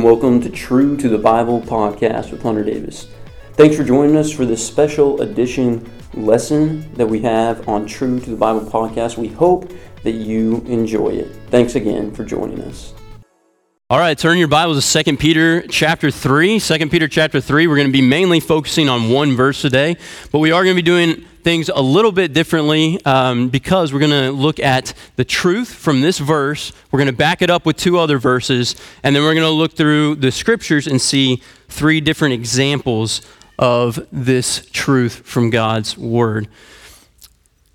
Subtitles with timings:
[0.00, 3.08] and welcome to True to the Bible podcast with Hunter Davis.
[3.52, 8.30] Thanks for joining us for this special edition lesson that we have on True to
[8.30, 9.18] the Bible podcast.
[9.18, 9.70] We hope
[10.02, 11.28] that you enjoy it.
[11.48, 12.94] Thanks again for joining us.
[13.90, 16.58] All right, turn your Bibles to 2 Peter chapter 3.
[16.58, 19.98] 2 Peter chapter 3, we're going to be mainly focusing on one verse today,
[20.32, 24.00] but we are going to be doing things a little bit differently um, because we're
[24.00, 26.72] going to look at the truth from this verse.
[26.90, 29.50] We're going to back it up with two other verses, and then we're going to
[29.50, 33.22] look through the scriptures and see three different examples
[33.58, 36.48] of this truth from God's word.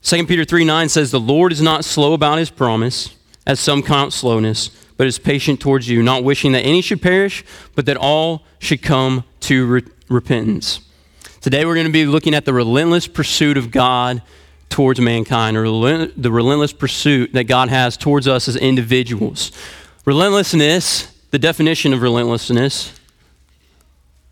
[0.02, 3.16] 2 Peter 3 9 says, The Lord is not slow about his promise,
[3.48, 7.44] as some count slowness, but is patient towards you, not wishing that any should perish,
[7.76, 10.85] but that all should come to re- repentance.
[11.46, 14.24] Today we're going to be looking at the relentless pursuit of God
[14.68, 19.52] towards mankind, or the relentless pursuit that God has towards us as individuals.
[20.06, 23.00] Relentlessness, the definition of relentlessness,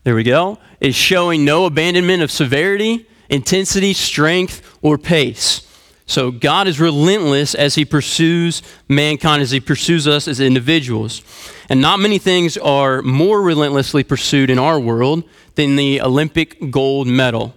[0.03, 5.71] there we go, is showing no abandonment of severity, intensity, strength, or pace.
[6.05, 11.21] So God is relentless as he pursues mankind, as he pursues us as individuals.
[11.69, 15.23] And not many things are more relentlessly pursued in our world
[15.55, 17.55] than the Olympic gold medal.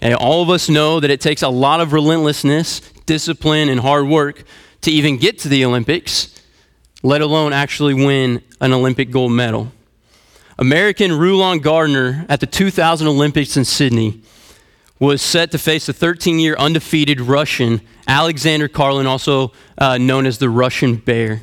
[0.00, 4.08] And all of us know that it takes a lot of relentlessness, discipline, and hard
[4.08, 4.42] work
[4.82, 6.42] to even get to the Olympics,
[7.02, 9.72] let alone actually win an Olympic gold medal.
[10.58, 14.22] American Rulon Gardner at the 2000 Olympics in Sydney
[14.98, 20.38] was set to face the 13 year undefeated Russian Alexander Karelin, also uh, known as
[20.38, 21.42] the Russian Bear.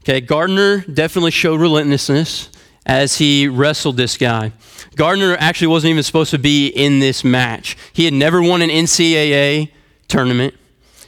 [0.00, 2.50] Okay, Gardner definitely showed relentlessness
[2.86, 4.52] as he wrestled this guy.
[4.94, 7.76] Gardner actually wasn't even supposed to be in this match.
[7.92, 9.70] He had never won an NCAA
[10.08, 10.54] tournament.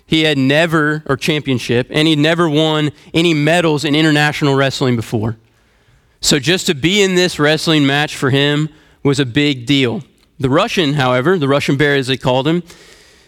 [0.04, 5.36] He had never, or championship, and he'd never won any medals in international wrestling before.
[6.20, 8.68] So just to be in this wrestling match for him
[9.02, 10.02] was a big deal.
[10.40, 12.62] The Russian, however, the Russian bear as they called him,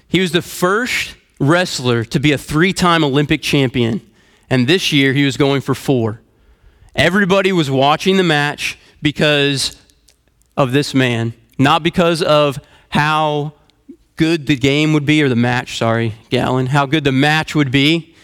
[0.06, 4.00] he was the first wrestler to be a three time Olympic champion.
[4.48, 6.20] And this year he was going for four.
[6.94, 9.80] Everybody was watching the match because
[10.56, 12.58] of this man, not because of
[12.90, 13.54] how
[14.16, 17.70] good the game would be, or the match, sorry, Gallon, how good the match would
[17.70, 18.14] be,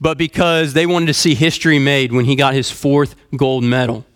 [0.00, 4.06] but because they wanted to see history made when he got his fourth gold medal.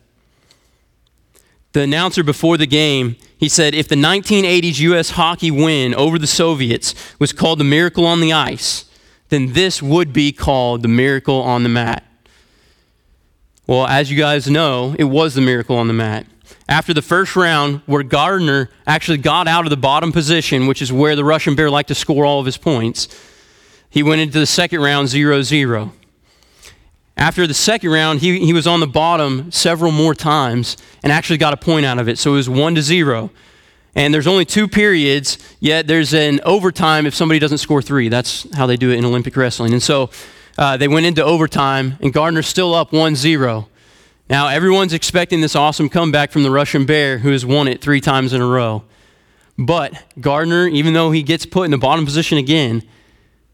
[1.76, 5.10] The announcer before the game, he said, if the 1980s U.S.
[5.10, 8.86] hockey win over the Soviets was called the miracle on the ice,
[9.28, 12.02] then this would be called the miracle on the mat.
[13.66, 16.24] Well, as you guys know, it was the miracle on the mat.
[16.66, 20.90] After the first round, where Gardner actually got out of the bottom position, which is
[20.90, 23.06] where the Russian Bear liked to score all of his points,
[23.90, 25.92] he went into the second round 0 0.
[27.16, 31.38] After the second round, he, he was on the bottom several more times and actually
[31.38, 32.18] got a point out of it.
[32.18, 33.30] So it was 1 to 0.
[33.94, 38.10] And there's only two periods, yet there's an overtime if somebody doesn't score three.
[38.10, 39.72] That's how they do it in Olympic wrestling.
[39.72, 40.10] And so
[40.58, 43.68] uh, they went into overtime, and Gardner's still up 1 0.
[44.28, 48.02] Now, everyone's expecting this awesome comeback from the Russian Bear, who has won it three
[48.02, 48.84] times in a row.
[49.56, 52.82] But Gardner, even though he gets put in the bottom position again,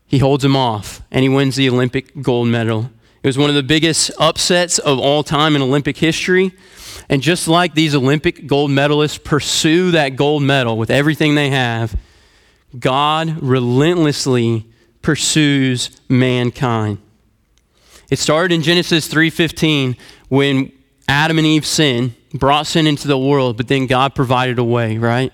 [0.07, 2.91] he holds him off, and he wins the Olympic gold medal.
[3.23, 6.53] It was one of the biggest upsets of all time in Olympic history.
[7.09, 11.95] And just like these Olympic gold medalists pursue that gold medal with everything they have,
[12.79, 14.67] God relentlessly
[15.03, 16.99] pursues mankind.
[18.11, 19.97] It started in Genesis 3:15
[20.29, 20.73] when
[21.09, 24.99] Adam and Eve sinned, brought sin into the world, but then God provided a way,
[24.99, 25.33] right?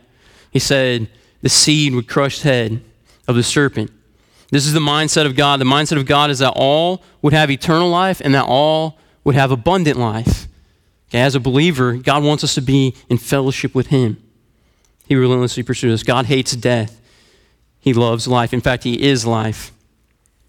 [0.51, 1.09] He said
[1.43, 2.81] the seed would crush the head
[3.27, 3.91] of the serpent.
[4.51, 5.61] This is the mindset of God.
[5.61, 9.35] The mindset of God is that all would have eternal life and that all would
[9.35, 10.49] have abundant life.
[11.11, 14.23] Okay, as a believer, God wants us to be in fellowship with Him.
[15.07, 16.03] He relentlessly pursues us.
[16.03, 17.01] God hates death.
[17.81, 18.53] He loves life.
[18.53, 19.73] In fact, He is life.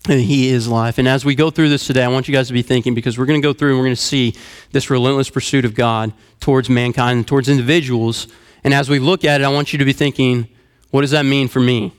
[0.08, 0.98] And He is life.
[0.98, 3.18] And as we go through this today, I want you guys to be thinking because
[3.18, 4.36] we're going to go through and we're going to see
[4.72, 8.28] this relentless pursuit of God towards mankind and towards individuals.
[8.64, 10.48] And as we look at it, I want you to be thinking,
[10.92, 11.94] what does that mean for me?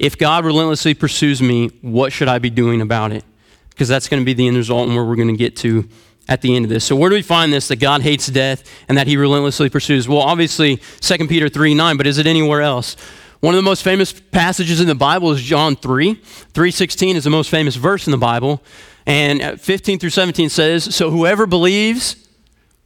[0.00, 3.22] If God relentlessly pursues me, what should I be doing about it?
[3.68, 5.86] Because that's going to be the end result and where we're going to get to
[6.26, 6.86] at the end of this.
[6.86, 10.08] So where do we find this that God hates death and that he relentlessly pursues?
[10.08, 12.96] Well, obviously 2 Peter 3 9, but is it anywhere else?
[13.40, 16.14] One of the most famous passages in the Bible is John 3.
[16.54, 18.62] 3:16 is the most famous verse in the Bible,
[19.06, 22.16] and 15 through 17 says, "So whoever believes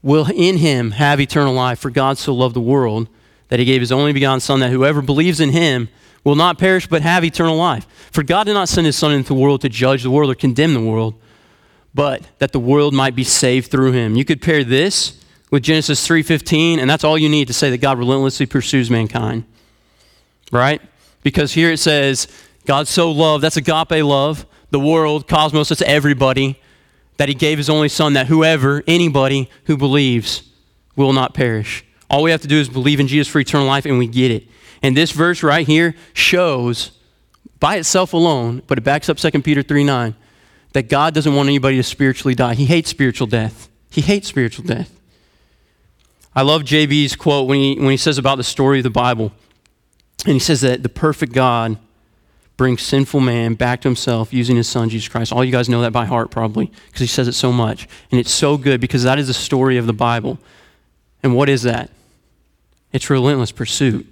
[0.02, 3.08] will in him have eternal life, for God so loved the world
[3.50, 5.88] that he gave his only begotten son that whoever believes in him
[6.24, 7.86] will not perish but have eternal life.
[8.10, 10.34] For God did not send his son into the world to judge the world or
[10.34, 11.14] condemn the world,
[11.94, 14.16] but that the world might be saved through him.
[14.16, 17.78] You could pair this with Genesis 3:15 and that's all you need to say that
[17.78, 19.44] God relentlessly pursues mankind.
[20.50, 20.80] Right?
[21.22, 22.26] Because here it says
[22.64, 26.58] God so loved, that's agape love, the world, cosmos, that's everybody,
[27.16, 30.42] that he gave his only son that whoever, anybody who believes
[30.96, 31.84] will not perish.
[32.10, 34.30] All we have to do is believe in Jesus for eternal life and we get
[34.30, 34.44] it.
[34.84, 36.90] And this verse right here shows
[37.58, 40.14] by itself alone, but it backs up 2 Peter 3 9,
[40.74, 42.52] that God doesn't want anybody to spiritually die.
[42.52, 43.70] He hates spiritual death.
[43.88, 45.00] He hates spiritual death.
[46.36, 49.32] I love JB's quote when he, when he says about the story of the Bible.
[50.26, 51.78] And he says that the perfect God
[52.58, 55.32] brings sinful man back to himself using his son, Jesus Christ.
[55.32, 57.88] All you guys know that by heart, probably, because he says it so much.
[58.10, 60.38] And it's so good because that is the story of the Bible.
[61.22, 61.88] And what is that?
[62.92, 64.10] It's relentless pursuit.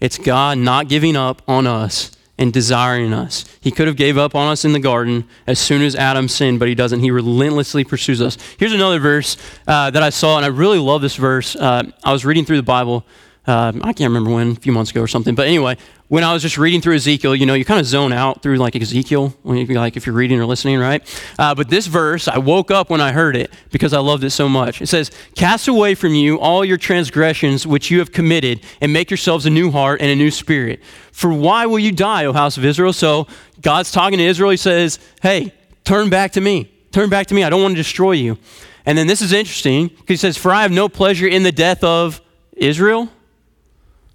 [0.00, 3.44] It's God not giving up on us and desiring us.
[3.60, 6.58] He could have gave up on us in the garden as soon as Adam sinned,
[6.58, 7.00] but he doesn't.
[7.00, 8.38] He relentlessly pursues us.
[8.58, 9.36] Here's another verse
[9.66, 11.54] uh, that I saw, and I really love this verse.
[11.54, 13.04] Uh, I was reading through the Bible
[13.46, 15.34] uh, I can't remember when, a few months ago or something.
[15.34, 15.78] But anyway,
[16.08, 18.56] when I was just reading through Ezekiel, you know, you kind of zone out through
[18.56, 21.02] like Ezekiel, when you, like if you're reading or listening, right?
[21.38, 24.30] Uh, but this verse, I woke up when I heard it because I loved it
[24.30, 24.82] so much.
[24.82, 29.10] It says, Cast away from you all your transgressions which you have committed, and make
[29.10, 30.80] yourselves a new heart and a new spirit.
[31.12, 32.92] For why will you die, O house of Israel?
[32.92, 33.26] So
[33.62, 34.50] God's talking to Israel.
[34.50, 35.54] He says, Hey,
[35.84, 36.70] turn back to me.
[36.92, 37.42] Turn back to me.
[37.42, 38.36] I don't want to destroy you.
[38.84, 41.52] And then this is interesting because he says, For I have no pleasure in the
[41.52, 42.20] death of
[42.52, 43.08] Israel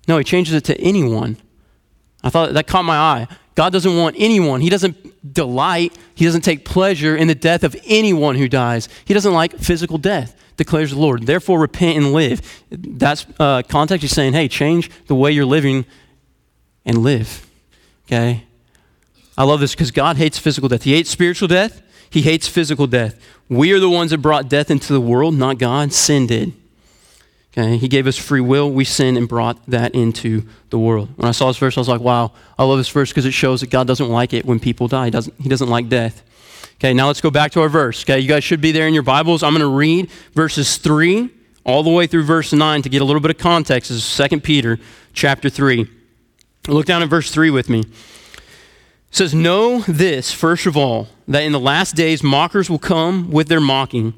[0.07, 1.37] no, he changes it to anyone.
[2.23, 3.27] I thought that caught my eye.
[3.55, 4.61] God doesn't want anyone.
[4.61, 8.89] He doesn't delight, he doesn't take pleasure in the death of anyone who dies.
[9.05, 11.25] He doesn't like physical death, declares the Lord.
[11.25, 12.63] Therefore, repent and live.
[12.69, 14.01] That's uh, context.
[14.01, 15.85] He's saying, hey, change the way you're living
[16.85, 17.47] and live.
[18.07, 18.43] Okay?
[19.37, 20.83] I love this because God hates physical death.
[20.83, 23.19] He hates spiritual death, He hates physical death.
[23.49, 25.93] We are the ones that brought death into the world, not God.
[25.93, 26.53] Sin did.
[27.57, 28.69] Okay, he gave us free will.
[28.69, 31.09] We sinned and brought that into the world.
[31.15, 33.31] When I saw this verse, I was like, wow, I love this verse because it
[33.31, 35.05] shows that God doesn't like it when people die.
[35.05, 36.21] He doesn't, he doesn't like death.
[36.75, 38.03] Okay, now let's go back to our verse.
[38.03, 39.41] Okay, you guys should be there in your Bibles.
[39.41, 41.29] I'm going to read verses 3
[41.63, 43.89] all the way through verse 9 to get a little bit of context.
[43.89, 44.77] This is 2 Peter
[45.13, 45.87] chapter 3.
[46.67, 47.79] Look down at verse 3 with me.
[47.79, 47.87] It
[49.11, 53.47] says, Know this, first of all, that in the last days mockers will come with
[53.47, 54.13] their mocking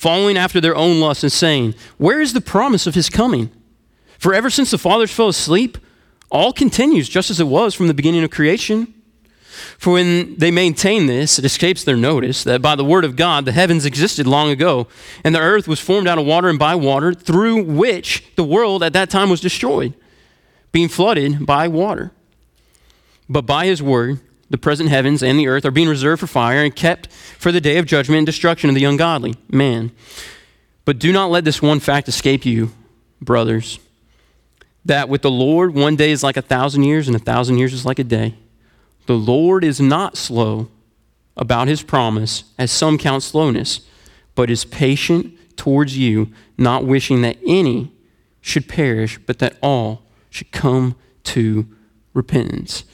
[0.00, 3.50] following after their own lusts and saying, Where is the promise of his coming?
[4.18, 5.76] For ever since the fathers fell asleep,
[6.30, 8.94] all continues just as it was from the beginning of creation.
[9.76, 13.44] For when they maintain this, it escapes their notice that by the word of God
[13.44, 14.88] the heavens existed long ago,
[15.22, 18.82] and the earth was formed out of water and by water, through which the world
[18.82, 19.92] at that time was destroyed,
[20.72, 22.10] being flooded by water.
[23.28, 24.20] But by his word,
[24.50, 27.60] the present heavens and the earth are being reserved for fire and kept for the
[27.60, 29.92] day of judgment and destruction of the ungodly man.
[30.84, 32.72] But do not let this one fact escape you,
[33.20, 33.78] brothers,
[34.84, 37.72] that with the Lord one day is like a thousand years, and a thousand years
[37.72, 38.34] is like a day.
[39.06, 40.68] The Lord is not slow
[41.36, 43.82] about his promise, as some count slowness,
[44.34, 47.92] but is patient towards you, not wishing that any
[48.40, 51.66] should perish, but that all should come to
[52.14, 52.84] repentance.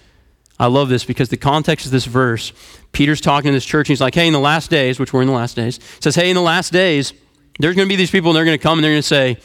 [0.59, 2.53] I love this because the context of this verse,
[2.93, 5.21] Peter's talking to this church and he's like, hey, in the last days, which we're
[5.23, 7.13] in the last days, says, hey, in the last days,
[7.59, 9.07] there's going to be these people and they're going to come and they're going to
[9.07, 9.39] say,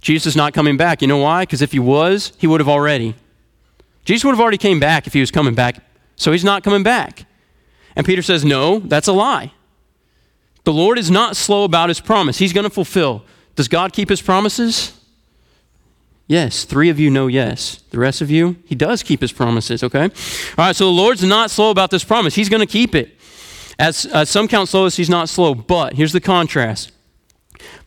[0.00, 1.02] Jesus is not coming back.
[1.02, 1.42] You know why?
[1.42, 3.14] Because if he was, he would have already.
[4.04, 5.84] Jesus would have already came back if he was coming back.
[6.16, 7.26] So he's not coming back.
[7.94, 9.52] And Peter says, no, that's a lie.
[10.64, 12.38] The Lord is not slow about his promise.
[12.38, 13.24] He's going to fulfill.
[13.54, 14.97] Does God keep his promises?
[16.28, 17.82] Yes, three of you know yes.
[17.90, 20.04] The rest of you, he does keep his promises, okay?
[20.04, 20.10] All
[20.58, 22.34] right, so the Lord's not slow about this promise.
[22.34, 23.16] He's going to keep it.
[23.78, 25.54] As some count slowness, he's not slow.
[25.54, 26.92] But here's the contrast.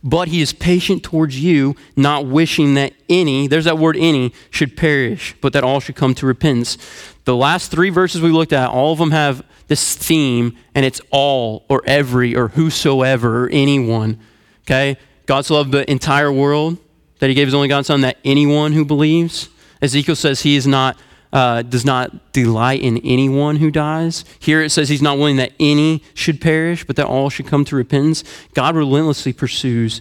[0.02, 4.76] But he is patient towards you, not wishing that any, there's that word any, should
[4.76, 6.76] perish, but that all should come to repentance.
[7.24, 11.00] The last three verses we looked at, all of them have this theme, and it's
[11.10, 14.18] all or every or whosoever or anyone.
[14.62, 14.96] Okay?
[15.26, 16.78] God's loved the entire world
[17.22, 19.48] that he gave his only God Son, that anyone who believes,
[19.80, 20.98] Ezekiel says he is not,
[21.32, 24.24] uh, does not delight in anyone who dies.
[24.40, 27.64] Here it says he's not willing that any should perish, but that all should come
[27.66, 28.24] to repentance.
[28.54, 30.00] God relentlessly pursues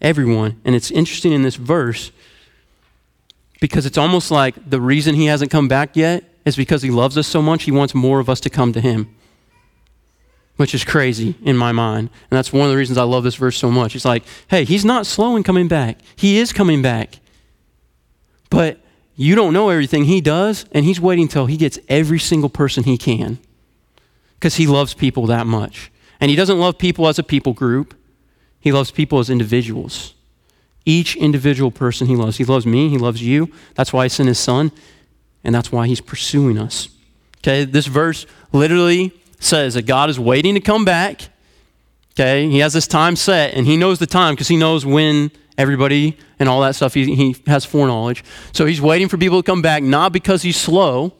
[0.00, 0.60] everyone.
[0.64, 2.12] And it's interesting in this verse
[3.60, 7.18] because it's almost like the reason he hasn't come back yet is because he loves
[7.18, 9.12] us so much, he wants more of us to come to him
[10.60, 12.10] which is crazy in my mind.
[12.30, 13.96] And that's one of the reasons I love this verse so much.
[13.96, 17.18] It's like, hey, he's not slow in coming back, he is coming back.
[18.50, 18.78] But
[19.16, 22.84] you don't know everything he does, and he's waiting until he gets every single person
[22.84, 23.38] he can
[24.34, 25.90] because he loves people that much.
[26.20, 27.94] And he doesn't love people as a people group,
[28.60, 30.12] he loves people as individuals.
[30.84, 32.36] Each individual person he loves.
[32.36, 33.50] He loves me, he loves you.
[33.76, 34.72] That's why he sent his son,
[35.42, 36.90] and that's why he's pursuing us.
[37.38, 41.28] Okay, this verse literally says that God is waiting to come back.
[42.12, 45.30] Okay, he has this time set, and he knows the time because he knows when
[45.58, 46.94] everybody and all that stuff.
[46.94, 48.22] He, he has foreknowledge.
[48.52, 51.14] So he's waiting for people to come back, not because he's slow,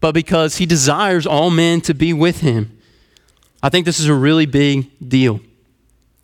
[0.00, 2.78] but because he desires all men to be with him.
[3.62, 5.40] I think this is a really big deal.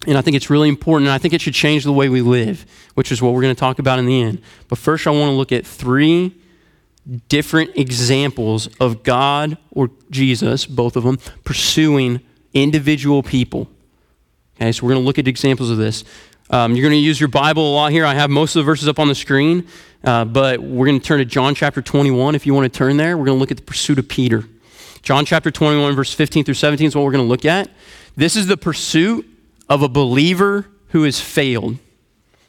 [0.06, 2.22] And I think it's really important, and I think it should change the way we
[2.22, 2.64] live,
[2.94, 4.40] which is what we're going to talk about in the end.
[4.68, 6.34] But first, I want to look at three
[7.28, 12.20] different examples of God or Jesus, both of them, pursuing
[12.52, 13.68] individual people.
[14.56, 16.04] Okay, so we're going to look at examples of this.
[16.48, 18.04] Um, you're going to use your Bible a lot here.
[18.04, 19.66] I have most of the verses up on the screen,
[20.04, 22.96] uh, but we're going to turn to John chapter 21 if you want to turn
[22.96, 23.16] there.
[23.18, 24.44] We're going to look at the pursuit of Peter.
[25.02, 27.68] John chapter 21, verse 15 through 17 is what we're going to look at.
[28.16, 29.26] This is the pursuit
[29.68, 31.78] of a believer who has failed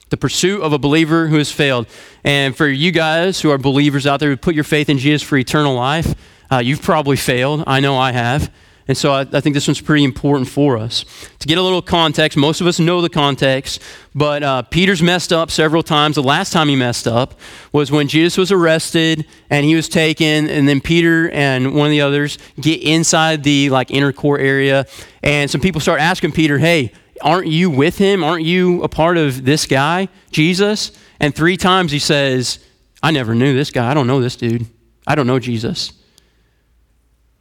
[0.10, 1.88] the pursuit of a believer who has failed.
[2.24, 5.22] And for you guys who are believers out there who put your faith in Jesus
[5.22, 6.16] for eternal life,
[6.52, 7.64] uh, you've probably failed.
[7.68, 8.52] I know I have.
[8.88, 11.04] And so I, I, think this one's pretty important for us.
[11.40, 13.82] To get a little context, most of us know the context,
[14.16, 16.16] but uh, Peter's messed up several times.
[16.16, 17.38] The last time he messed up
[17.74, 21.92] was when Jesus was arrested and he was taken, and then Peter and one of
[21.92, 24.86] the others get inside the like inner court area,
[25.22, 28.24] and some people start asking Peter, "Hey, Aren't you with him?
[28.24, 30.92] Aren't you a part of this guy, Jesus?
[31.20, 32.60] And three times he says,
[33.02, 33.90] I never knew this guy.
[33.90, 34.66] I don't know this dude.
[35.06, 35.94] I don't know Jesus.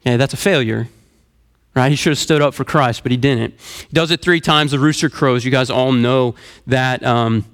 [0.03, 0.89] Yeah, that's a failure.
[1.75, 1.91] Right?
[1.91, 3.55] He should have stood up for Christ, but he didn't.
[3.61, 4.71] He does it three times.
[4.71, 5.45] The rooster crows.
[5.45, 6.35] You guys all know
[6.67, 7.45] that, um,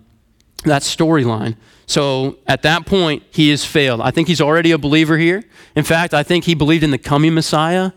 [0.64, 1.56] that storyline.
[1.86, 4.00] So at that point, he has failed.
[4.00, 5.42] I think he's already a believer here.
[5.74, 7.90] In fact, I think he believed in the coming Messiah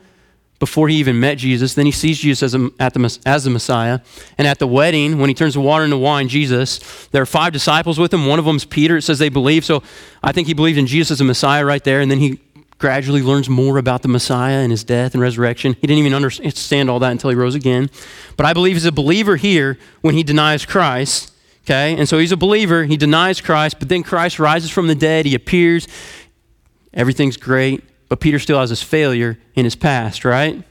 [0.60, 1.74] before he even met Jesus.
[1.74, 4.00] Then he sees Jesus as, a, the, as the Messiah.
[4.38, 7.52] And at the wedding, when he turns the water into wine, Jesus, there are five
[7.52, 8.26] disciples with him.
[8.26, 8.98] One of them is Peter.
[8.98, 9.66] It says they believe.
[9.66, 9.84] So
[10.24, 12.00] I think he believed in Jesus as a Messiah right there.
[12.00, 12.40] And then he
[12.78, 15.74] gradually learns more about the Messiah and his death and resurrection.
[15.74, 17.90] He didn't even understand all that until he rose again.
[18.38, 21.34] But I believe he's a believer here when he denies Christ.
[21.64, 21.98] Okay?
[21.98, 22.86] And so he's a believer.
[22.86, 25.26] He denies Christ, but then Christ rises from the dead.
[25.26, 25.88] He appears.
[26.94, 30.64] Everything's great but Peter still has this failure in his past, right?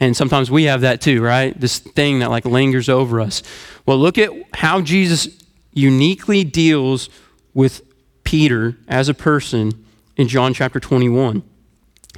[0.00, 1.58] And sometimes we have that too, right?
[1.58, 3.42] This thing that like lingers over us.
[3.86, 5.28] Well, look at how Jesus
[5.72, 7.08] uniquely deals
[7.54, 7.82] with
[8.24, 9.84] Peter as a person
[10.16, 11.42] in John chapter 21.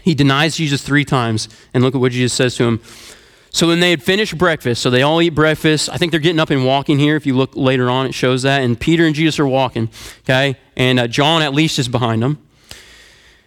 [0.02, 2.80] He denies Jesus three times, and look at what Jesus says to him.
[3.50, 5.88] So when they had finished breakfast, so they all eat breakfast.
[5.88, 7.14] I think they're getting up and walking here.
[7.16, 8.62] If you look later on, it shows that.
[8.62, 9.88] And Peter and Jesus are walking,
[10.22, 10.56] okay?
[10.76, 12.44] And uh, John at least is behind them.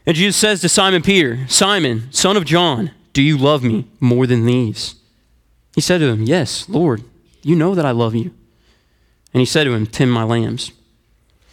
[0.07, 4.25] And Jesus says to Simon Peter, Simon, son of John, do you love me more
[4.25, 4.95] than these?
[5.75, 7.03] He said to him, Yes, Lord,
[7.43, 8.33] you know that I love you.
[9.33, 10.69] And he said to him, Tend my lambs.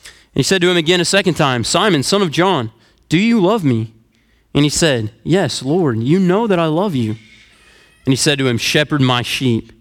[0.05, 2.71] And he said to him again a second time, Simon, son of John,
[3.09, 3.93] do you love me?
[4.55, 7.17] And he said, Yes, Lord, you know that I love you.
[8.07, 9.73] And he said to him, Shepherd my sheep.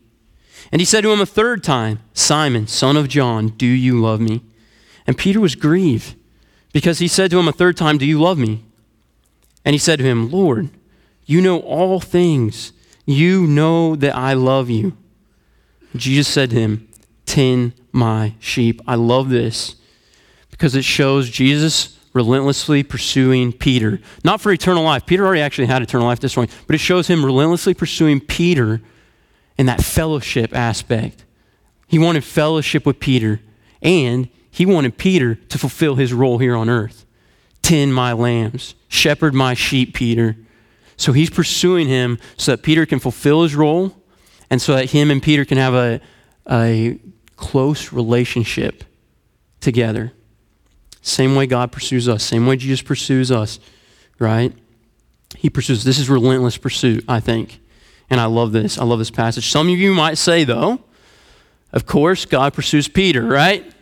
[0.72, 4.20] And he said to him a third time, Simon, son of John, do you love
[4.20, 4.42] me?
[5.06, 6.16] And Peter was grieved
[6.74, 8.64] because he said to him a third time, Do you love me?
[9.64, 10.70] And he said to him, Lord,
[11.26, 12.74] you know all things.
[13.06, 14.98] You know that I love you.
[15.96, 16.90] Jesus said to him,
[17.26, 18.82] Tend my sheep.
[18.86, 19.76] I love this
[20.52, 24.00] because it shows Jesus relentlessly pursuing Peter.
[24.24, 25.06] Not for eternal life.
[25.06, 28.82] Peter already actually had eternal life this point, but it shows him relentlessly pursuing Peter
[29.58, 31.24] in that fellowship aspect.
[31.88, 33.40] He wanted fellowship with Peter,
[33.82, 37.08] and he wanted Peter to fulfill his role here on earth.
[37.64, 40.38] Tend my lambs, shepherd my sheep, Peter.
[40.96, 43.96] So he's pursuing him so that Peter can fulfill his role
[44.52, 46.00] and so that him and Peter can have a,
[46.48, 47.00] a
[47.36, 48.84] close relationship
[49.60, 50.14] together.
[51.02, 53.60] Same way God pursues us, same way Jesus pursues us,
[54.20, 54.54] right?
[55.36, 55.84] He pursues.
[55.84, 57.60] This is relentless pursuit, I think.
[58.08, 58.78] And I love this.
[58.78, 59.50] I love this passage.
[59.50, 60.80] Some of you might say, though,
[61.72, 63.73] of course, God pursues Peter, right?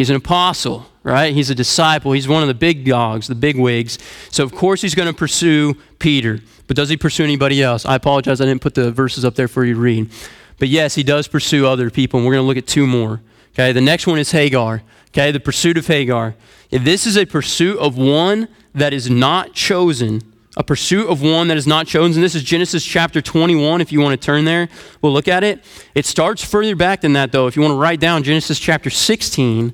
[0.00, 1.34] He's an apostle, right?
[1.34, 2.12] He's a disciple.
[2.12, 3.98] He's one of the big dogs, the big wigs.
[4.30, 6.40] So, of course, he's going to pursue Peter.
[6.66, 7.84] But does he pursue anybody else?
[7.84, 10.10] I apologize, I didn't put the verses up there for you to read.
[10.58, 13.20] But yes, he does pursue other people, and we're going to look at two more.
[13.52, 14.80] Okay, the next one is Hagar.
[15.08, 16.34] Okay, the pursuit of Hagar.
[16.70, 20.22] If this is a pursuit of one that is not chosen,
[20.56, 22.20] a pursuit of one that is not chosen.
[22.20, 24.68] This is Genesis chapter 21, if you want to turn there.
[25.00, 25.64] We'll look at it.
[25.94, 27.46] It starts further back than that, though.
[27.46, 29.72] If you want to write down Genesis chapter 16,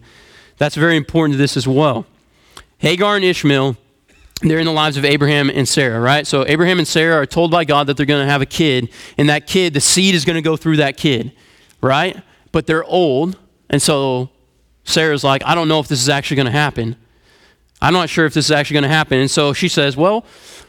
[0.58, 2.06] that's very important to this as well.
[2.78, 3.76] Hagar and Ishmael
[4.42, 6.26] they're in the lives of Abraham and Sarah, right?
[6.26, 8.90] So Abraham and Sarah are told by God that they're going to have a kid,
[9.16, 11.32] and that kid, the seed is going to go through that kid,
[11.80, 12.20] right?
[12.52, 13.38] But they're old,
[13.70, 14.28] and so
[14.84, 16.96] Sarah's like, I don't know if this is actually going to happen.
[17.80, 19.18] I'm not sure if this is actually going to happen.
[19.18, 20.24] And so she says, Well,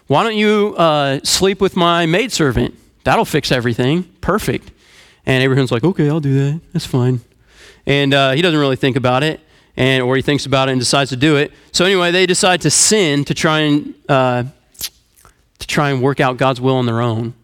[0.08, 2.76] why don't you uh, sleep with my maidservant?
[3.04, 4.04] That'll fix everything.
[4.22, 4.72] Perfect.
[5.26, 6.62] And Abraham's like, Okay, I'll do that.
[6.74, 7.22] That's fine.
[7.86, 9.40] And uh, he doesn't really think about it
[9.78, 11.54] and or he thinks about it and decides to do it.
[11.72, 14.44] So anyway, they decide to sin to try and uh,
[15.60, 17.36] to try and work out God's will on their own.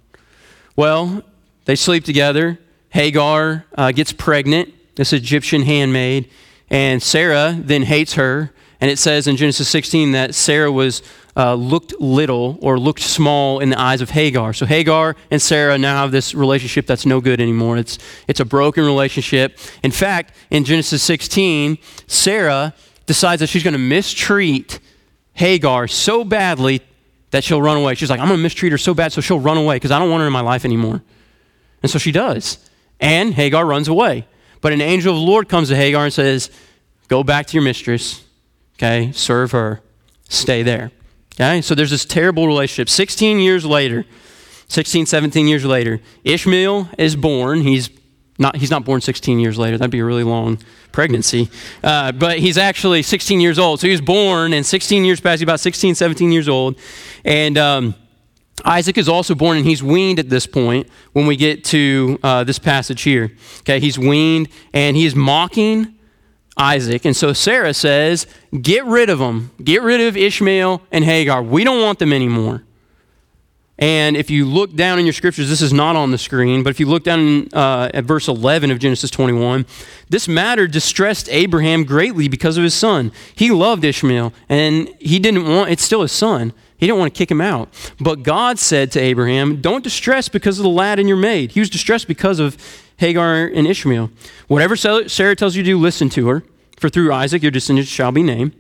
[0.76, 1.24] Well,
[1.66, 2.60] they sleep together.
[2.90, 6.30] Hagar uh, gets pregnant, this Egyptian handmaid,
[6.70, 8.52] and Sarah then hates her.
[8.84, 11.04] And it says in Genesis 16 that Sarah was
[11.38, 14.52] uh, looked little or looked small in the eyes of Hagar.
[14.52, 17.78] So Hagar and Sarah now have this relationship that's no good anymore.
[17.78, 17.98] It's,
[18.28, 19.58] it's a broken relationship.
[19.84, 22.74] In fact, in Genesis 16, Sarah
[23.06, 24.82] decides that she's going to mistreat
[25.32, 26.82] Hagar so badly
[27.32, 27.96] that she'll run away.
[27.96, 30.00] She's like, I'm going to mistreat her so bad so she'll run away because I
[30.00, 31.02] don't want her in my life anymore.
[31.82, 32.58] And so she does.
[33.00, 34.28] And Hagar runs away.
[34.60, 36.52] But an angel of the Lord comes to Hagar and says,
[37.08, 38.26] Go back to your mistress,
[38.76, 39.12] okay?
[39.12, 39.82] Serve her,
[40.30, 40.92] stay there.
[41.36, 42.90] Okay, so there's this terrible relationship.
[42.90, 44.06] 16 years later,
[44.68, 47.62] 16, 17 years later, Ishmael is born.
[47.62, 47.90] He's
[48.38, 49.78] not, he's not born 16 years later.
[49.78, 50.60] That'd be a really long
[50.92, 51.50] pregnancy.
[51.84, 53.80] Uh, but he's actually 16 years old.
[53.80, 56.78] So he was born, and 16 years past, he's about 16, 17 years old.
[57.26, 57.96] And um,
[58.64, 62.44] Isaac is also born, and he's weaned at this point when we get to uh,
[62.44, 63.32] this passage here.
[63.60, 65.96] Okay, he's weaned, and he's mocking
[66.58, 67.06] Isaac.
[67.06, 68.28] And so Sarah says,
[68.62, 69.52] Get rid of them.
[69.64, 71.42] Get rid of Ishmael and Hagar.
[71.42, 72.64] We don't want them anymore.
[73.80, 76.70] And if you look down in your scriptures, this is not on the screen, but
[76.70, 79.66] if you look down uh, at verse 11 of Genesis 21,
[80.10, 83.12] this matter distressed Abraham greatly because of his son.
[83.34, 86.54] He loved Ishmael, and he didn't want, it's still his son.
[86.78, 87.70] He didn't want to kick him out.
[88.00, 91.52] But God said to Abraham, Don't distress because of the lad and your maid.
[91.54, 92.58] He was distressed because of
[92.98, 94.10] Hagar and Ishmael.
[94.48, 96.44] Whatever Sarah tells you to do, listen to her,
[96.78, 98.54] for through Isaac your descendants shall be named.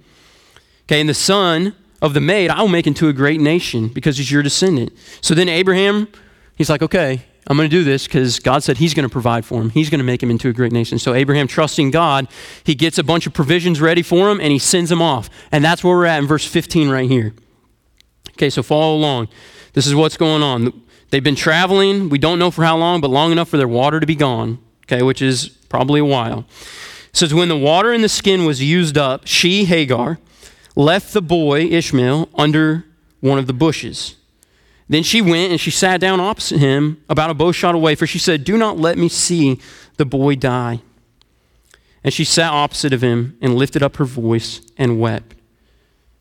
[0.83, 4.17] Okay, and the son of the maid I will make into a great nation because
[4.17, 4.91] he's your descendant.
[5.21, 6.09] So then Abraham,
[6.57, 9.45] he's like, okay, I'm going to do this because God said he's going to provide
[9.45, 9.69] for him.
[9.69, 10.99] He's going to make him into a great nation.
[10.99, 12.27] So Abraham, trusting God,
[12.63, 15.29] he gets a bunch of provisions ready for him and he sends him off.
[15.51, 17.33] And that's where we're at in verse 15 right here.
[18.31, 19.27] Okay, so follow along.
[19.73, 20.82] This is what's going on.
[21.13, 23.99] They've been traveling, we don't know for how long, but long enough for their water
[23.99, 26.39] to be gone, okay, which is probably a while.
[26.39, 30.17] It says, When the water in the skin was used up, she, Hagar,
[30.75, 32.85] left the boy, Ishmael, under
[33.19, 34.15] one of the bushes.
[34.89, 38.07] Then she went and she sat down opposite him, about a bow shot away, for
[38.07, 39.59] she said, Do not let me see
[39.97, 40.79] the boy die.
[42.03, 45.35] And she sat opposite of him and lifted up her voice and wept.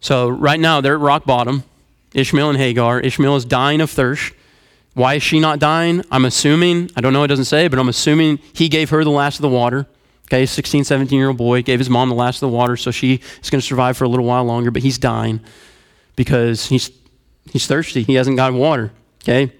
[0.01, 1.65] So, right now, they're at rock bottom,
[2.13, 3.01] Ishmael and Hagar.
[3.01, 4.35] Ishmael is dying of thirst.
[4.95, 6.05] Why is she not dying?
[6.11, 9.11] I'm assuming, I don't know, it doesn't say, but I'm assuming he gave her the
[9.11, 9.87] last of the water.
[10.27, 12.91] Okay, 16, 17 year old boy gave his mom the last of the water, so
[12.91, 15.41] she is going to survive for a little while longer, but he's dying
[16.17, 16.91] because he's,
[17.51, 18.03] he's thirsty.
[18.03, 18.93] He hasn't got water.
[19.23, 19.53] Okay?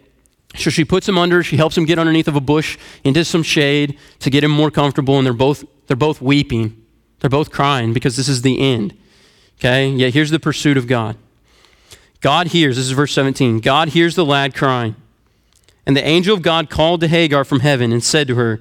[0.57, 3.43] So she puts him under, she helps him get underneath of a bush into some
[3.43, 6.77] shade to get him more comfortable, and they're both, they're both weeping.
[7.21, 8.97] They're both crying because this is the end.
[9.59, 9.89] Okay?
[9.89, 11.17] Yet here's the pursuit of God.
[12.21, 13.61] God hears, this is verse 17.
[13.61, 14.97] God hears the lad crying.
[15.87, 18.61] And the angel of God called to Hagar from heaven and said to her,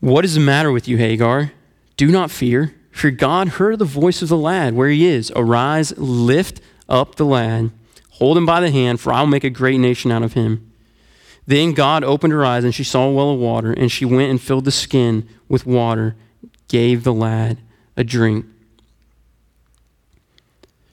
[0.00, 1.52] What is the matter with you, Hagar?
[1.96, 5.32] Do not fear, for God heard the voice of the lad where he is.
[5.34, 7.70] Arise, lift up the lad,
[8.10, 10.70] hold him by the hand, for I will make a great nation out of him.
[11.46, 14.30] Then God opened her eyes, and she saw a well of water, and she went
[14.30, 16.14] and filled the skin with water,
[16.68, 17.58] gave the lad
[17.96, 18.46] a drink.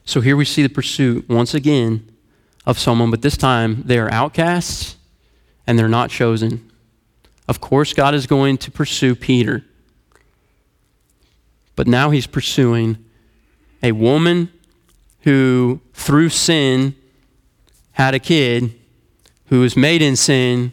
[0.04, 2.10] So here we see the pursuit once again
[2.66, 4.96] of someone, but this time they are outcasts
[5.66, 6.70] and they're not chosen.
[7.48, 9.64] Of course, God is going to pursue Peter.
[11.76, 12.98] But now he's pursuing
[13.82, 14.52] a woman
[15.22, 16.94] who, through sin,
[17.92, 18.74] had a kid
[19.46, 20.72] who was made in sin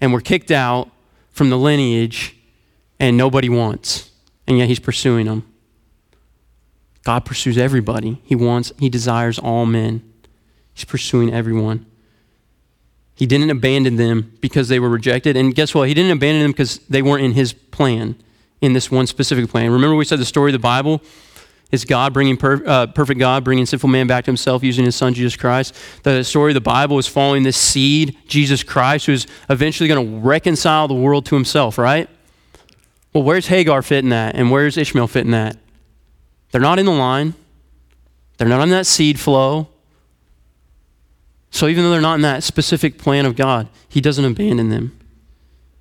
[0.00, 0.90] and were kicked out
[1.30, 2.36] from the lineage
[2.98, 4.10] and nobody wants.
[4.46, 5.46] And yet he's pursuing them.
[7.02, 8.20] God pursues everybody.
[8.24, 10.02] He wants, he desires all men.
[10.74, 11.86] He's pursuing everyone.
[13.20, 15.36] He didn't abandon them because they were rejected.
[15.36, 15.88] And guess what?
[15.88, 18.16] He didn't abandon them because they weren't in his plan,
[18.62, 19.70] in this one specific plan.
[19.70, 21.02] Remember, we said the story of the Bible
[21.70, 24.96] is God bringing per, uh, perfect God bringing sinful man back to himself using his
[24.96, 25.74] son Jesus Christ.
[26.02, 30.26] The story of the Bible is following this seed, Jesus Christ, who's eventually going to
[30.26, 32.08] reconcile the world to himself, right?
[33.12, 34.34] Well, where's Hagar fitting that?
[34.34, 35.58] And where's Ishmael fitting that?
[36.52, 37.34] They're not in the line.
[38.38, 39.68] They're not on that seed flow.
[41.50, 44.98] So even though they're not in that specific plan of God, He doesn't abandon them,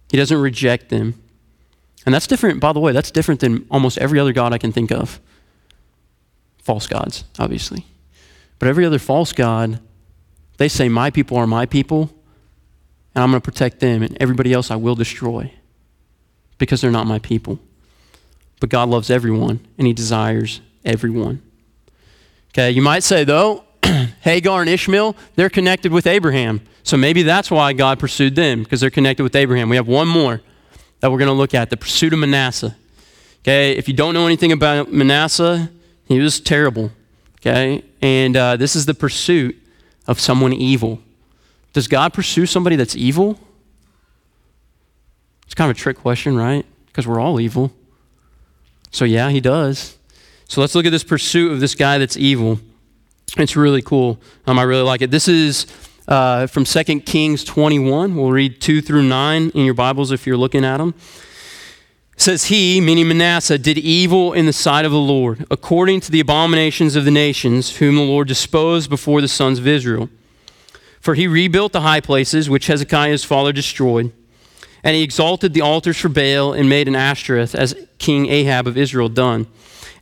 [0.10, 1.22] He doesn't reject them.
[2.06, 4.72] And that's different, by the way, that's different than almost every other God I can
[4.72, 5.20] think of.
[6.64, 7.86] False gods, obviously.
[8.58, 9.80] But every other false God,
[10.58, 12.10] they say, My people are my people,
[13.14, 15.52] and I'm going to protect them, and everybody else I will destroy
[16.58, 17.60] because they're not my people.
[18.60, 21.42] But God loves everyone, and He desires everyone.
[22.50, 23.64] Okay, you might say, though,
[24.22, 26.62] Hagar and Ishmael, they're connected with Abraham.
[26.84, 29.70] So maybe that's why God pursued them, because they're connected with Abraham.
[29.70, 30.42] We have one more
[31.00, 32.76] that we're going to look at the pursuit of Manasseh.
[33.42, 35.70] Okay, if you don't know anything about Manasseh,
[36.06, 36.92] he was terrible.
[37.40, 39.56] Okay, and uh, this is the pursuit
[40.08, 41.00] of someone evil.
[41.74, 43.40] Does God pursue somebody that's evil?
[45.46, 46.66] It's kind of a trick question, right?
[46.88, 47.72] Because we're all evil.
[48.92, 49.98] So, yeah, he does.
[50.48, 52.60] So, let's look at this pursuit of this guy that's evil.
[53.38, 54.20] It's really cool.
[54.48, 55.12] Um, I really like it.
[55.12, 55.68] This is
[56.08, 58.16] uh, from 2 Kings 21.
[58.16, 60.94] We'll read 2 through 9 in your Bibles if you're looking at them.
[62.14, 66.12] It says, He, meaning Manasseh, did evil in the sight of the Lord, according to
[66.12, 70.10] the abominations of the nations, whom the Lord disposed before the sons of Israel.
[71.00, 74.12] For he rebuilt the high places which Hezekiah his father destroyed,
[74.84, 78.78] and he exalted the altars for Baal and made an Ashtoreth, as King Ahab of
[78.78, 79.48] Israel done.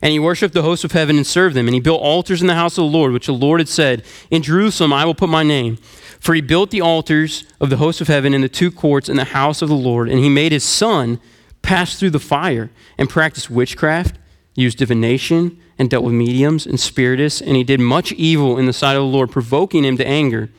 [0.00, 1.66] And he worshipped the hosts of heaven and served them.
[1.66, 4.04] And he built altars in the house of the Lord, which the Lord had said,
[4.30, 5.76] In Jerusalem I will put my name.
[6.20, 9.16] For he built the altars of the hosts of heaven in the two courts in
[9.16, 10.08] the house of the Lord.
[10.08, 11.20] And he made his son
[11.62, 14.16] pass through the fire and practice witchcraft,
[14.54, 17.40] used divination, and dealt with mediums and spiritists.
[17.40, 20.50] And he did much evil in the sight of the Lord, provoking him to anger.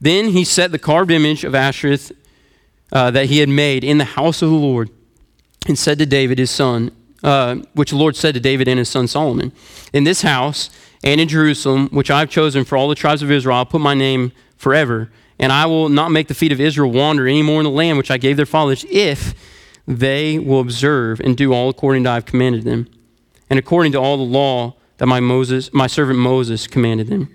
[0.00, 2.12] Then he set the carved image of Ashtoreth
[2.92, 4.90] uh, that he had made in the house of the Lord
[5.66, 6.90] and said to David his son,
[7.24, 9.50] uh, which the Lord said to David and his son Solomon,
[9.92, 10.68] In this house
[11.02, 13.80] and in Jerusalem, which I have chosen for all the tribes of Israel, I'll put
[13.80, 17.60] my name forever, and I will not make the feet of Israel wander any more
[17.60, 19.34] in the land which I gave their fathers, if
[19.88, 22.88] they will observe and do all according to I have commanded them,
[23.48, 27.34] and according to all the law that my Moses, my servant Moses commanded them.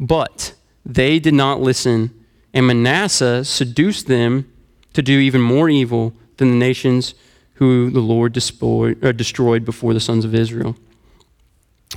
[0.00, 2.12] But they did not listen,
[2.52, 4.52] and Manasseh seduced them
[4.94, 7.14] to do even more evil than the nations
[7.58, 10.76] who the Lord destroyed, uh, destroyed before the sons of Israel.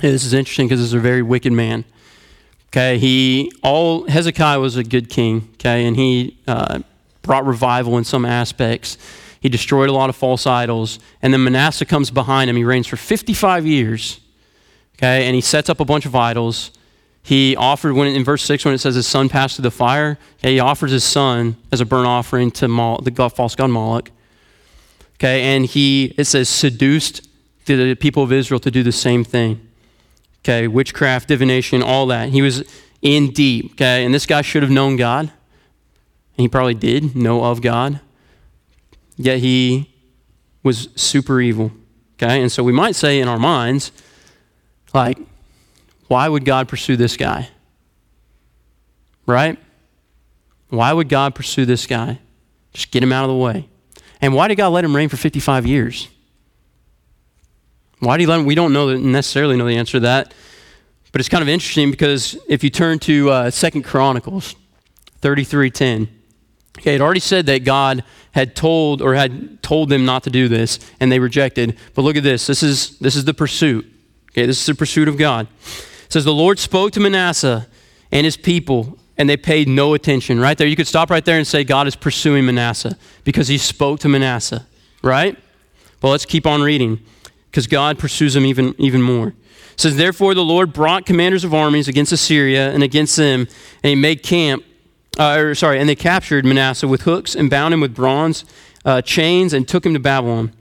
[0.00, 1.84] Hey, this is interesting because this is a very wicked man.
[2.68, 5.48] Okay, he all Hezekiah was a good king.
[5.54, 6.80] Okay, and he uh,
[7.22, 8.98] brought revival in some aspects.
[9.40, 12.56] He destroyed a lot of false idols, and then Manasseh comes behind him.
[12.56, 14.20] He reigns for 55 years.
[14.96, 16.72] Okay, and he sets up a bunch of idols.
[17.22, 20.18] He offered when in verse six when it says his son passed through the fire.
[20.38, 24.10] Okay, he offers his son as a burnt offering to the false god Moloch.
[25.22, 27.28] Okay, and he, it says, seduced
[27.66, 29.64] the people of Israel to do the same thing.
[30.40, 32.30] Okay, witchcraft, divination, all that.
[32.30, 32.64] He was
[33.02, 33.74] in deep.
[33.74, 35.30] Okay, and this guy should have known God.
[35.30, 38.00] And he probably did know of God.
[39.16, 39.94] Yet he
[40.64, 41.70] was super evil.
[42.14, 43.92] Okay, and so we might say in our minds,
[44.92, 45.18] like,
[46.08, 47.48] why would God pursue this guy?
[49.24, 49.56] Right?
[50.68, 52.18] Why would God pursue this guy?
[52.72, 53.68] Just get him out of the way.
[54.22, 56.08] And why did God let him reign for 55 years?
[57.98, 58.46] Why did he let him?
[58.46, 60.32] We don't know necessarily know the answer to that.
[61.10, 64.54] But it's kind of interesting because if you turn to uh, Second Chronicles
[65.20, 66.08] 33:10,
[66.78, 70.48] okay, it already said that God had told or had told them not to do
[70.48, 71.76] this, and they rejected.
[71.94, 72.46] But look at this.
[72.46, 73.84] This is this is the pursuit.
[74.30, 75.46] Okay, this is the pursuit of God.
[76.06, 77.68] It says the Lord spoke to Manasseh
[78.10, 80.40] and his people and they paid no attention.
[80.40, 83.56] Right there, you could stop right there and say God is pursuing Manasseh because he
[83.56, 84.66] spoke to Manasseh,
[85.00, 85.38] right?
[86.02, 87.00] Well, let's keep on reading
[87.48, 89.28] because God pursues him even, even more.
[89.28, 89.34] It
[89.76, 93.46] says, Therefore, the Lord brought commanders of armies against Assyria and against them,
[93.84, 94.64] and he made camp,
[95.20, 98.44] uh, or, sorry, and they captured Manasseh with hooks and bound him with bronze
[98.84, 100.52] uh, chains and took him to Babylon.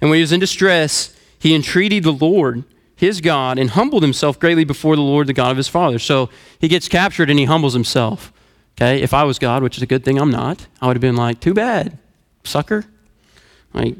[0.00, 2.62] And when he was in distress, he entreated the Lord
[2.96, 5.98] his God and humbled himself greatly before the Lord, the God of his father.
[5.98, 8.32] So he gets captured and he humbles himself.
[8.76, 11.00] Okay, if I was God, which is a good thing I'm not, I would have
[11.00, 11.98] been like, too bad,
[12.44, 12.84] sucker.
[13.72, 13.94] Like,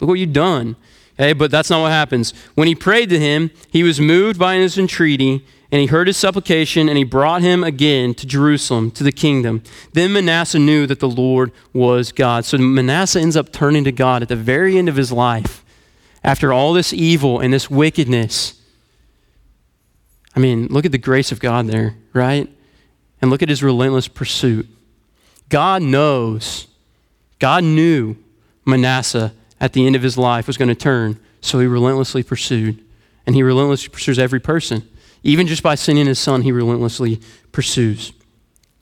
[0.00, 0.76] look what you've done.
[1.18, 2.32] Okay, but that's not what happens.
[2.54, 6.16] When he prayed to him, he was moved by his entreaty, and he heard his
[6.16, 9.62] supplication, and he brought him again to Jerusalem, to the kingdom.
[9.92, 12.46] Then Manasseh knew that the Lord was God.
[12.46, 15.61] So Manasseh ends up turning to God at the very end of his life
[16.24, 18.60] after all this evil and this wickedness.
[20.34, 22.48] I mean, look at the grace of God there, right?
[23.20, 24.66] And look at his relentless pursuit.
[25.48, 26.66] God knows,
[27.38, 28.16] God knew
[28.64, 32.82] Manasseh at the end of his life was going to turn, so he relentlessly pursued.
[33.26, 34.88] And he relentlessly pursues every person.
[35.22, 37.20] Even just by sending his son, he relentlessly
[37.52, 38.12] pursues.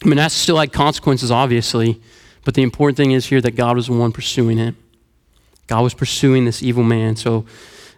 [0.04, 2.00] Manasseh still had consequences, obviously,
[2.44, 4.76] but the important thing is here that God was the one pursuing him.
[5.70, 7.14] God was pursuing this evil man.
[7.14, 7.46] So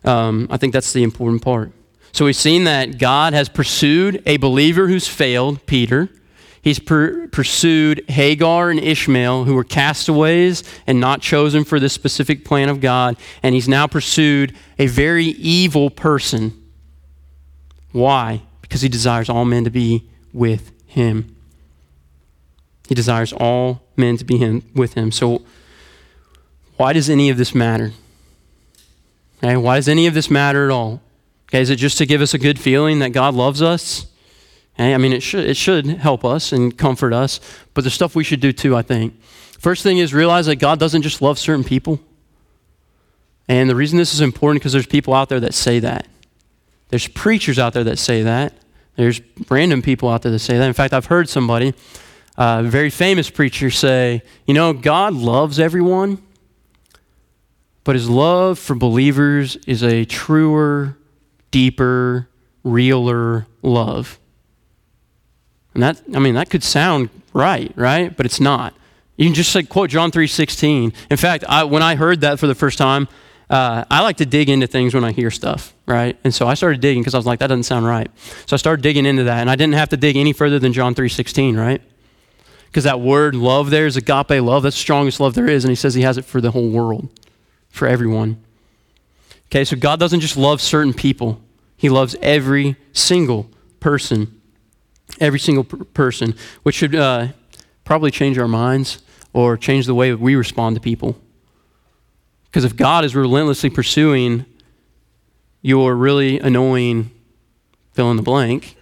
[0.05, 1.73] um, I think that's the important part.
[2.13, 6.11] So we've seen that God has pursued a believer who's failed, Peter.
[6.61, 12.45] He's per- pursued Hagar and Ishmael, who were castaways and not chosen for this specific
[12.45, 13.17] plan of God.
[13.43, 16.53] And he's now pursued a very evil person.
[17.93, 18.43] Why?
[18.61, 21.35] Because he desires all men to be with him.
[22.87, 25.11] He desires all men to be him, with him.
[25.11, 25.41] So,
[26.77, 27.93] why does any of this matter?
[29.39, 31.01] Okay, why does any of this matter at all?
[31.49, 34.07] Okay, is it just to give us a good feeling that God loves us?
[34.75, 37.41] Okay, I mean, it should, it should help us and comfort us,
[37.75, 39.21] but there's stuff we should do too, I think.
[39.59, 42.01] First thing is realize that God doesn't just love certain people.
[43.49, 46.07] And the reason this is important because there's people out there that say that.
[46.89, 48.55] There's preachers out there that say that.
[48.97, 50.67] There's random people out there that say that.
[50.67, 51.75] In fact, I've heard somebody,
[52.37, 56.23] a very famous preacher, say, you know, God loves everyone,
[57.85, 60.97] but his love for believers is a truer,
[61.51, 62.29] deeper,
[62.62, 64.18] realer love.
[65.75, 68.14] And that, I mean, that could sound right, right?
[68.16, 68.75] But it's not.
[69.16, 70.95] You can just like quote John 3.16.
[71.11, 73.09] In fact, I, when I heard that for the first time,
[73.51, 76.16] uh, I like to dig into things when I hear stuff, right?
[76.25, 78.11] And so I started digging because I was like, that doesn't sound right.
[78.47, 80.73] So I started digging into that, and I didn't have to dig any further than
[80.73, 81.83] John 3.16, right?
[82.66, 84.62] Because that word love there is agape love.
[84.62, 86.71] That's the strongest love there is, and he says he has it for the whole
[86.71, 87.11] world,
[87.73, 88.41] for everyone.
[89.47, 91.41] Okay, so God doesn't just love certain people.
[91.77, 94.41] He loves every single person.
[95.21, 97.29] Every single per- person, which should uh,
[97.85, 101.19] probably change our minds or change the way we respond to people.
[102.45, 104.47] Because if God is relentlessly pursuing
[105.61, 107.11] your really annoying
[107.93, 108.77] fill in the blank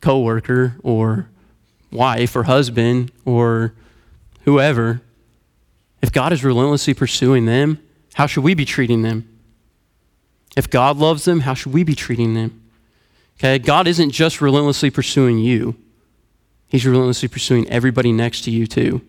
[0.00, 1.28] coworker or
[1.90, 3.74] wife or husband or
[4.44, 5.00] whoever,
[6.02, 7.78] if God is relentlessly pursuing them,
[8.14, 9.28] how should we be treating them?
[10.56, 12.62] If God loves them, how should we be treating them?
[13.38, 15.76] Okay, God isn't just relentlessly pursuing you.
[16.68, 19.02] He's relentlessly pursuing everybody next to you too.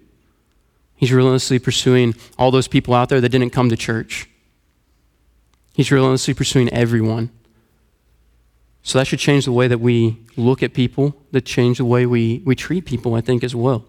[0.96, 4.30] He's relentlessly pursuing all those people out there that didn't come to church.
[5.74, 7.30] He's relentlessly pursuing everyone.
[8.82, 12.06] So that should change the way that we look at people, that change the way
[12.06, 13.84] we, we treat people, I think, as well.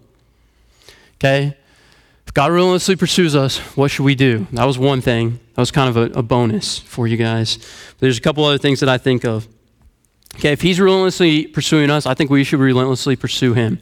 [1.15, 1.55] Okay?
[2.37, 4.45] God relentlessly pursues us, what should we do?
[4.51, 5.39] That was one thing.
[5.55, 7.57] That was kind of a, a bonus for you guys.
[7.97, 9.47] There's a couple other things that I think of.
[10.35, 13.79] Okay, if He's relentlessly pursuing us, I think we should relentlessly pursue Him.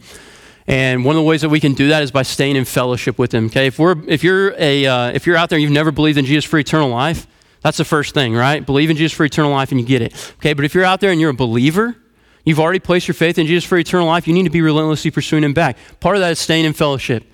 [0.68, 3.20] And one of the ways that we can do that is by staying in fellowship
[3.20, 3.48] with Him.
[3.48, 6.18] Okay, if we're if you're a uh, if you're out there and you've never believed
[6.18, 7.28] in Jesus for eternal life,
[7.60, 8.66] that's the first thing, right?
[8.66, 10.34] Believe in Jesus for eternal life and you get it.
[10.38, 11.98] Okay, but if you're out there and you're a believer,
[12.46, 15.12] you've already placed your faith in Jesus for eternal life, you need to be relentlessly
[15.12, 15.78] pursuing Him back.
[16.00, 17.26] Part of that is staying in fellowship.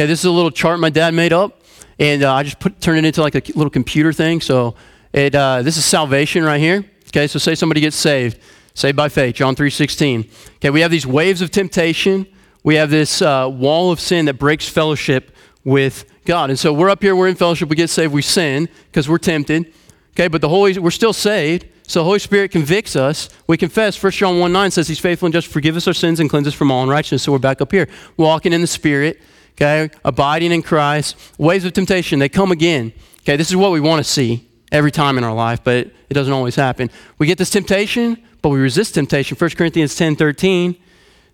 [0.00, 1.60] Okay, this is a little chart my dad made up,
[1.98, 4.40] and uh, I just put turned it into like a little computer thing.
[4.40, 4.74] So
[5.12, 6.86] it uh, this is salvation right here.
[7.08, 8.38] Okay, so say somebody gets saved,
[8.72, 10.30] saved by faith, John three sixteen.
[10.56, 12.26] Okay, we have these waves of temptation
[12.62, 15.34] we have this uh, wall of sin that breaks fellowship
[15.64, 16.50] with God.
[16.50, 19.18] And so we're up here, we're in fellowship, we get saved, we sin because we're
[19.18, 19.72] tempted.
[20.12, 21.66] Okay, but the Holy, we're still saved.
[21.86, 23.28] So the Holy Spirit convicts us.
[23.46, 24.00] We confess.
[24.00, 26.46] 1 John 1 9 says He's faithful and just forgive us our sins and cleanse
[26.46, 27.22] us from all unrighteousness.
[27.22, 29.20] So we're back up here, walking in the Spirit,
[29.52, 31.16] okay, abiding in Christ.
[31.38, 32.92] Waves of temptation, they come again.
[33.20, 36.14] Okay, this is what we want to see every time in our life, but it
[36.14, 36.90] doesn't always happen.
[37.18, 39.36] We get this temptation, but we resist temptation.
[39.36, 40.76] 1 Corinthians 10 13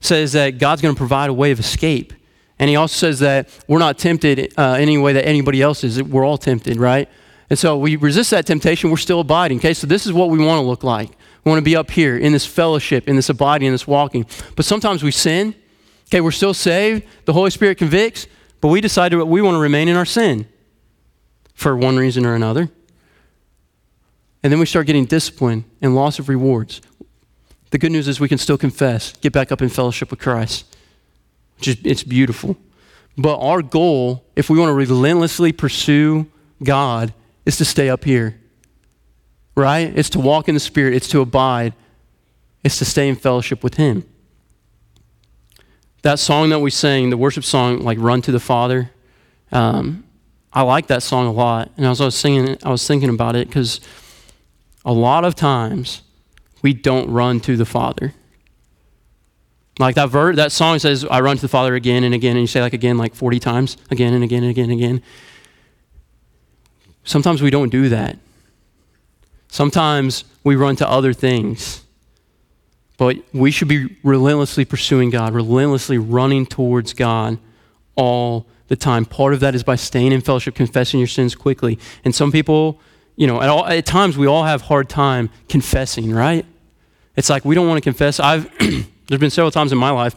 [0.00, 2.12] says that God's going to provide a way of escape.
[2.58, 6.02] And he also says that we're not tempted uh, any way that anybody else is.
[6.02, 7.08] We're all tempted, right?
[7.50, 8.90] And so we resist that temptation.
[8.90, 9.58] We're still abiding.
[9.58, 11.10] Okay, so this is what we want to look like.
[11.44, 14.26] We want to be up here in this fellowship, in this abiding, in this walking.
[14.56, 15.54] But sometimes we sin.
[16.08, 17.04] Okay, we're still saved.
[17.24, 18.26] The Holy Spirit convicts,
[18.60, 20.46] but we decide that we want to remain in our sin
[21.54, 22.70] for one reason or another.
[24.42, 26.80] And then we start getting discipline and loss of rewards.
[27.70, 30.64] The good news is we can still confess, get back up in fellowship with Christ.
[31.58, 32.56] Which is, it's beautiful.
[33.18, 36.30] But our goal, if we want to relentlessly pursue
[36.62, 37.12] God,
[37.44, 38.38] is to stay up here.
[39.56, 39.92] Right?
[39.96, 41.72] It's to walk in the Spirit, it's to abide,
[42.62, 44.04] it's to stay in fellowship with Him.
[46.06, 48.92] That song that we sang, the worship song, like Run to the Father,
[49.50, 50.04] um,
[50.52, 51.72] I like that song a lot.
[51.76, 53.80] And as I was singing it, I was thinking about it because
[54.84, 56.02] a lot of times
[56.62, 58.14] we don't run to the Father.
[59.80, 62.42] Like that ver- that song says, I run to the Father again and again, and
[62.42, 65.02] you say like again like 40 times, again and again and again and again.
[67.02, 68.16] Sometimes we don't do that.
[69.48, 71.82] Sometimes we run to other things.
[72.96, 77.38] But we should be relentlessly pursuing God, relentlessly running towards God
[77.94, 79.04] all the time.
[79.04, 81.78] Part of that is by staying in fellowship, confessing your sins quickly.
[82.04, 82.80] And some people,
[83.16, 86.46] you know, at, all, at times we all have hard time confessing, right?
[87.16, 88.20] It's like we don't want to confess.
[88.20, 88.50] I've
[89.08, 90.14] there's been several times in my life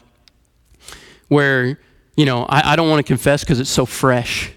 [1.30, 1.80] where
[2.18, 4.52] you know I, I don't want to confess because it's so fresh,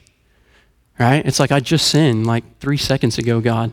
[0.99, 1.25] right?
[1.25, 3.73] It's like I just sinned like three seconds ago, God.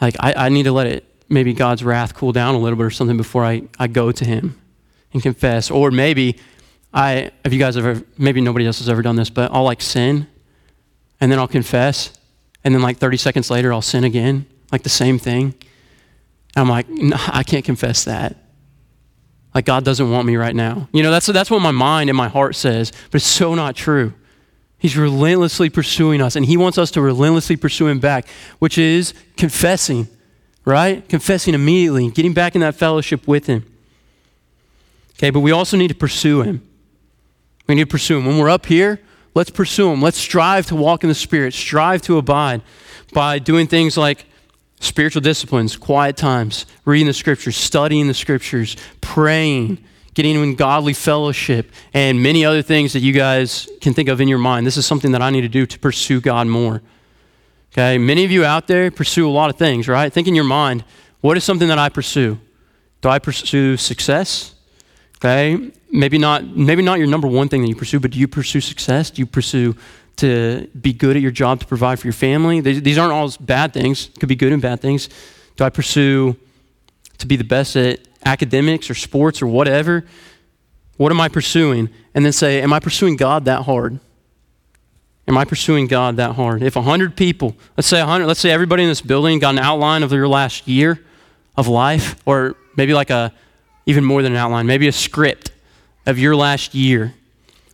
[0.00, 2.84] Like I, I need to let it maybe God's wrath cool down a little bit
[2.84, 4.60] or something before I, I go to Him
[5.12, 5.70] and confess.
[5.70, 6.38] Or maybe
[6.92, 9.80] I, have you guys ever, maybe nobody else has ever done this, but I'll like
[9.80, 10.26] sin
[11.20, 12.12] and then I'll confess.
[12.64, 15.54] And then like 30 seconds later, I'll sin again, like the same thing.
[16.54, 18.36] And I'm like, no, I can't confess that.
[19.54, 20.88] Like God doesn't want me right now.
[20.92, 23.76] You know, that's, that's what my mind and my heart says, but it's so not
[23.76, 24.12] true.
[24.78, 28.26] He's relentlessly pursuing us, and He wants us to relentlessly pursue Him back,
[28.60, 30.08] which is confessing
[30.64, 31.08] right?
[31.08, 33.64] Confessing immediately, getting back in that fellowship with Him.
[35.14, 36.62] Okay, but we also need to pursue Him.
[37.66, 38.26] We need to pursue Him.
[38.26, 39.00] When we're up here,
[39.34, 40.00] let's pursue Him.
[40.00, 42.62] Let's strive to walk in the Spirit, strive to abide
[43.12, 44.24] by doing things like
[44.80, 49.78] spiritual disciplines, quiet times, reading the Scriptures, studying the Scriptures, praying,
[50.14, 54.28] getting in godly fellowship, and many other things that you guys can think of in
[54.28, 54.66] your mind.
[54.66, 56.82] This is something that I need to do to pursue God more.
[57.72, 60.12] Okay, many of you out there pursue a lot of things, right?
[60.12, 60.84] Think in your mind,
[61.20, 62.38] what is something that I pursue?
[63.00, 64.54] Do I pursue success?
[65.16, 68.26] Okay, maybe not maybe not your number one thing that you pursue, but do you
[68.26, 69.10] pursue success?
[69.10, 69.76] Do you pursue
[70.16, 72.60] to be good at your job to provide for your family?
[72.60, 74.10] These aren't all bad things.
[74.18, 75.08] Could be good and bad things.
[75.56, 76.36] Do I pursue
[77.18, 80.04] to be the best at academics or sports or whatever?
[80.96, 81.88] What am I pursuing?
[82.14, 84.00] And then say, am I pursuing God that hard?
[85.30, 86.60] Am I pursuing God that hard?
[86.60, 90.02] If 100 people, let's say 100, let's say everybody in this building got an outline
[90.02, 91.00] of your last year
[91.56, 93.32] of life, or maybe like a,
[93.86, 95.52] even more than an outline, maybe a script
[96.04, 97.14] of your last year,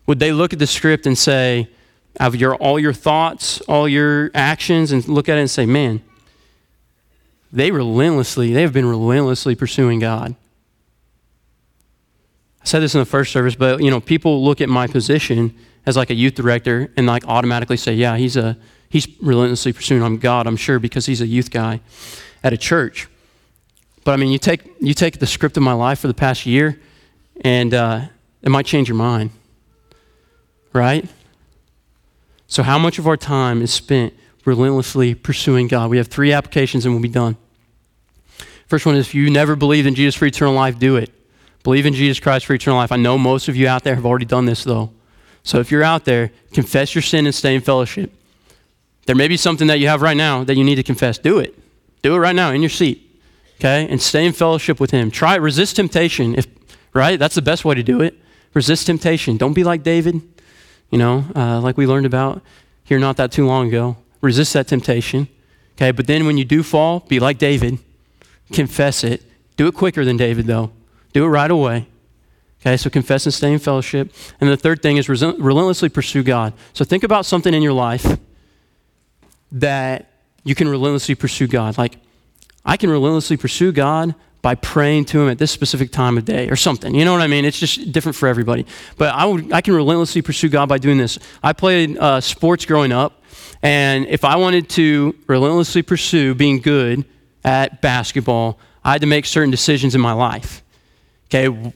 [0.06, 1.70] would they look at the script and say,
[2.20, 6.02] of your, all your thoughts, all your actions, and look at it and say, man,
[7.50, 10.36] they relentlessly, they have been relentlessly pursuing God.
[12.60, 15.54] I said this in the first service, but you know, people look at my position
[15.86, 18.56] as like a youth director and like automatically say, yeah, he's a
[18.88, 21.80] he's relentlessly pursuing on God, I'm sure, because he's a youth guy
[22.42, 23.08] at a church.
[24.04, 26.44] But I mean, you take you take the script of my life for the past
[26.44, 26.80] year,
[27.40, 28.02] and uh,
[28.42, 29.30] it might change your mind,
[30.72, 31.08] right?
[32.48, 35.90] So, how much of our time is spent relentlessly pursuing God?
[35.90, 37.36] We have three applications, and we'll be done.
[38.66, 41.12] First one is if you never believed in Jesus for eternal life, do it.
[41.62, 42.92] Believe in Jesus Christ for eternal life.
[42.92, 44.92] I know most of you out there have already done this, though.
[45.46, 48.12] So if you're out there, confess your sin and stay in fellowship.
[49.06, 51.18] There may be something that you have right now that you need to confess.
[51.18, 51.56] Do it.
[52.02, 53.22] Do it right now in your seat.
[53.60, 53.86] Okay?
[53.88, 55.08] And stay in fellowship with him.
[55.08, 56.48] Try resist temptation if
[56.92, 57.16] right?
[57.16, 58.18] That's the best way to do it.
[58.54, 59.36] Resist temptation.
[59.36, 60.20] Don't be like David,
[60.90, 62.42] you know, uh, like we learned about
[62.82, 63.98] here not that too long ago.
[64.22, 65.28] Resist that temptation.
[65.76, 67.78] Okay, but then when you do fall, be like David.
[68.52, 69.22] Confess it.
[69.56, 70.72] Do it quicker than David, though.
[71.12, 71.86] Do it right away.
[72.66, 74.12] Okay, so confess and stay in fellowship.
[74.40, 76.52] And the third thing is relentlessly pursue God.
[76.72, 78.18] So think about something in your life
[79.52, 80.10] that
[80.42, 81.78] you can relentlessly pursue God.
[81.78, 81.98] Like,
[82.64, 86.48] I can relentlessly pursue God by praying to Him at this specific time of day
[86.48, 86.92] or something.
[86.92, 87.44] You know what I mean?
[87.44, 88.66] It's just different for everybody.
[88.96, 91.20] But I, would, I can relentlessly pursue God by doing this.
[91.44, 93.22] I played uh, sports growing up,
[93.62, 97.04] and if I wanted to relentlessly pursue being good
[97.44, 100.64] at basketball, I had to make certain decisions in my life.
[101.26, 101.72] Okay,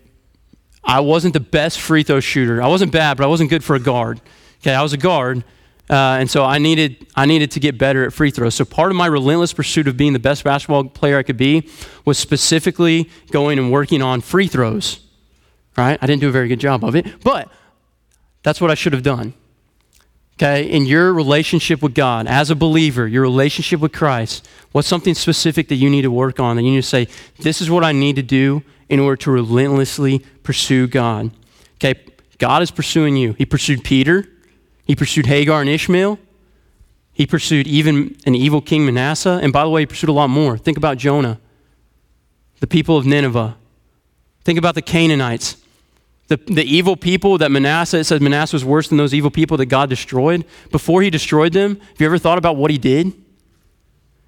[0.84, 2.62] I wasn't the best free throw shooter.
[2.62, 4.20] I wasn't bad, but I wasn't good for a guard.
[4.62, 5.44] Okay, I was a guard,
[5.88, 8.54] uh, and so I needed I needed to get better at free throws.
[8.54, 11.68] So part of my relentless pursuit of being the best basketball player I could be
[12.04, 15.00] was specifically going and working on free throws.
[15.76, 15.98] Right?
[16.00, 17.50] I didn't do a very good job of it, but
[18.42, 19.34] that's what I should have done.
[20.34, 25.14] Okay, in your relationship with God, as a believer, your relationship with Christ, what's something
[25.14, 26.56] specific that you need to work on?
[26.56, 27.08] That you need to say,
[27.40, 31.30] this is what I need to do in order to relentlessly pursue God.
[31.76, 31.98] Okay,
[32.36, 33.32] God is pursuing you.
[33.34, 34.28] He pursued Peter,
[34.84, 36.18] he pursued Hagar and Ishmael,
[37.12, 40.28] he pursued even an evil king Manasseh, and by the way, he pursued a lot
[40.28, 40.58] more.
[40.58, 41.40] Think about Jonah,
[42.58, 43.56] the people of Nineveh.
[44.42, 45.56] Think about the Canaanites.
[46.28, 49.56] The, the evil people that Manasseh, it says Manasseh was worse than those evil people
[49.56, 50.44] that God destroyed.
[50.70, 53.12] Before he destroyed them, have you ever thought about what he did?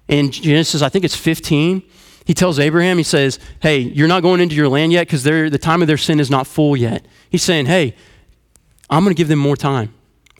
[0.07, 1.81] In Genesis, I think it's 15,
[2.25, 5.59] he tells Abraham, he says, Hey, you're not going into your land yet because the
[5.59, 7.05] time of their sin is not full yet.
[7.29, 7.95] He's saying, Hey,
[8.89, 9.93] I'm going to give them more time.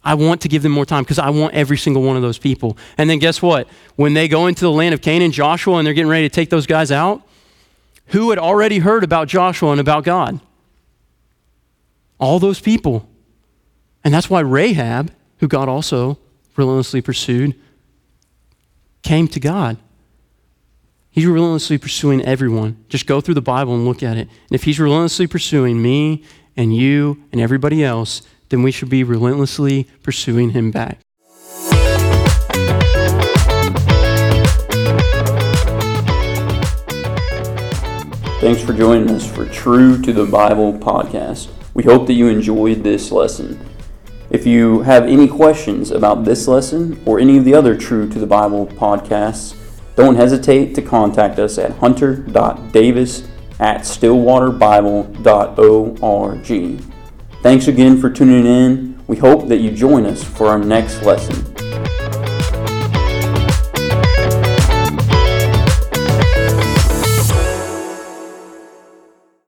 [0.04, 2.38] I want to give them more time because I want every single one of those
[2.38, 2.78] people.
[2.98, 3.68] And then guess what?
[3.96, 6.50] When they go into the land of Canaan, Joshua, and they're getting ready to take
[6.50, 7.22] those guys out,
[8.08, 10.40] Who had already heard about Joshua and about God?
[12.18, 13.10] All those people.
[14.04, 16.18] And that's why Rahab, who God also
[16.56, 17.56] relentlessly pursued,
[19.02, 19.78] came to God.
[21.14, 22.84] He's relentlessly pursuing everyone.
[22.90, 24.22] Just go through the Bible and look at it.
[24.22, 26.24] And if he's relentlessly pursuing me
[26.58, 30.98] and you and everybody else, then we should be relentlessly pursuing him back.
[38.42, 41.50] Thanks for joining us for True to the Bible podcast.
[41.76, 43.64] We hope that you enjoyed this lesson.
[44.32, 48.18] If you have any questions about this lesson or any of the other True to
[48.18, 49.56] the Bible podcasts,
[49.96, 53.28] don't hesitate to contact us at hunter.davis
[53.60, 56.82] at stillwaterbible.org.
[57.42, 59.04] Thanks again for tuning in.
[59.08, 61.54] We hope that you join us for our next lesson.